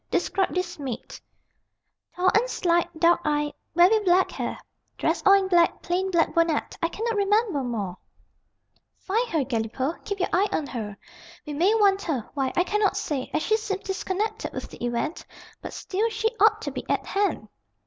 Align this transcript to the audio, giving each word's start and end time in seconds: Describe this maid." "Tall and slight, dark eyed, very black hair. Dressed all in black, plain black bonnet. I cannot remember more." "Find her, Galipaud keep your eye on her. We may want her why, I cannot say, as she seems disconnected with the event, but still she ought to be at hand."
Describe 0.09 0.51
this 0.55 0.79
maid." 0.79 1.19
"Tall 2.15 2.31
and 2.33 2.49
slight, 2.49 2.87
dark 2.99 3.21
eyed, 3.23 3.53
very 3.75 3.99
black 4.03 4.31
hair. 4.31 4.57
Dressed 4.97 5.27
all 5.27 5.33
in 5.33 5.47
black, 5.47 5.83
plain 5.83 6.09
black 6.09 6.33
bonnet. 6.33 6.75
I 6.81 6.87
cannot 6.89 7.15
remember 7.17 7.61
more." 7.63 7.97
"Find 8.97 9.29
her, 9.29 9.43
Galipaud 9.45 10.03
keep 10.03 10.19
your 10.19 10.29
eye 10.33 10.47
on 10.51 10.65
her. 10.65 10.97
We 11.45 11.53
may 11.53 11.75
want 11.75 12.01
her 12.01 12.27
why, 12.33 12.51
I 12.55 12.63
cannot 12.63 12.97
say, 12.97 13.29
as 13.31 13.43
she 13.43 13.57
seems 13.57 13.83
disconnected 13.83 14.51
with 14.53 14.69
the 14.71 14.83
event, 14.83 15.23
but 15.61 15.71
still 15.71 16.09
she 16.09 16.29
ought 16.39 16.63
to 16.63 16.71
be 16.71 16.83
at 16.89 17.05
hand." 17.05 17.47